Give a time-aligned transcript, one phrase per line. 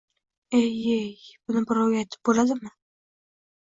[0.59, 1.13] Ey-yey,
[1.45, 2.77] buni birovga aytib bo‘ladimi?